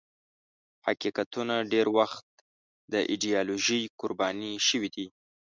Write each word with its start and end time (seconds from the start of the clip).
حقیقتونه 0.85 1.55
ډېر 1.71 1.87
وخت 1.97 2.27
د 2.93 2.93
ایدیالوژۍ 3.11 3.81
قرباني 3.99 4.53
شوي 4.67 4.89
دي. 4.95 5.07